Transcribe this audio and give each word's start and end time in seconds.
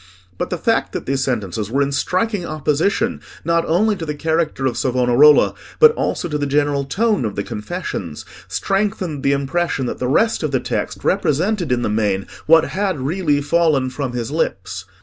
But 0.39 0.49
the 0.49 0.57
fact 0.57 0.93
that 0.93 1.05
these 1.05 1.23
sentences 1.23 1.69
were 1.69 1.83
in 1.83 1.91
striking 1.91 2.43
opposition, 2.43 3.21
not 3.45 3.65
only 3.67 3.95
to 3.97 4.03
the 4.03 4.15
character 4.15 4.65
of 4.65 4.75
Savonarola, 4.75 5.53
but 5.79 5.91
also 5.91 6.27
to 6.27 6.39
the 6.39 6.47
general 6.47 6.85
tone 6.85 7.23
of 7.23 7.35
the 7.35 7.43
confessions, 7.43 8.25
strengthened 8.47 9.21
the 9.21 9.33
impression 9.33 9.85
that 9.85 9.99
the 9.99 10.07
rest 10.07 10.41
of 10.41 10.49
the 10.49 10.59
text 10.59 11.03
represented 11.03 11.71
in 11.71 11.83
the 11.83 11.87
main 11.87 12.25
what 12.47 12.65
had 12.69 12.99
really 12.99 13.41
fallen 13.43 13.91
from 13.91 14.13
his 14.13 14.31
lips. 14.31 14.85